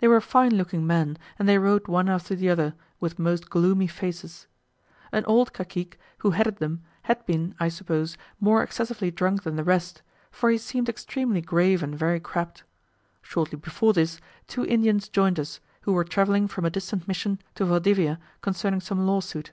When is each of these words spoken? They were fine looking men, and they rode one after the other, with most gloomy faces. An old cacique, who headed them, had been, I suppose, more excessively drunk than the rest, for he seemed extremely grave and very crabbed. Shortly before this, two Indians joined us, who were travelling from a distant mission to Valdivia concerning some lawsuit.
They 0.00 0.08
were 0.08 0.22
fine 0.22 0.54
looking 0.56 0.86
men, 0.86 1.18
and 1.38 1.46
they 1.46 1.58
rode 1.58 1.88
one 1.88 2.08
after 2.08 2.34
the 2.34 2.48
other, 2.48 2.72
with 3.00 3.18
most 3.18 3.50
gloomy 3.50 3.86
faces. 3.86 4.46
An 5.12 5.26
old 5.26 5.52
cacique, 5.52 5.98
who 6.20 6.30
headed 6.30 6.56
them, 6.56 6.80
had 7.02 7.26
been, 7.26 7.54
I 7.60 7.68
suppose, 7.68 8.16
more 8.40 8.62
excessively 8.62 9.10
drunk 9.10 9.42
than 9.42 9.56
the 9.56 9.62
rest, 9.62 10.00
for 10.30 10.48
he 10.48 10.56
seemed 10.56 10.88
extremely 10.88 11.42
grave 11.42 11.82
and 11.82 11.94
very 11.94 12.18
crabbed. 12.18 12.62
Shortly 13.20 13.58
before 13.58 13.92
this, 13.92 14.22
two 14.46 14.64
Indians 14.64 15.06
joined 15.06 15.38
us, 15.38 15.60
who 15.82 15.92
were 15.92 16.02
travelling 16.02 16.48
from 16.48 16.64
a 16.64 16.70
distant 16.70 17.06
mission 17.06 17.38
to 17.56 17.66
Valdivia 17.66 18.18
concerning 18.40 18.80
some 18.80 19.06
lawsuit. 19.06 19.52